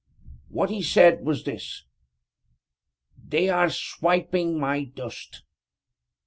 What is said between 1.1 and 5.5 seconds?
was this: 'They are swiping my dust!'